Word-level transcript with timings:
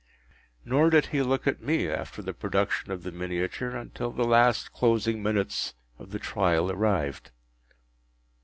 Nor 0.65 0.89
did 0.89 1.05
he 1.13 1.21
look 1.21 1.45
at 1.45 1.61
me, 1.61 1.87
after 1.87 2.23
the 2.23 2.33
production 2.33 2.89
of 2.89 3.03
the 3.03 3.11
miniature, 3.11 3.75
until 3.75 4.09
the 4.09 4.23
last 4.23 4.73
closing 4.73 5.21
minutes 5.21 5.75
of 5.99 6.09
the 6.09 6.17
trial 6.17 6.71
arrived. 6.71 7.29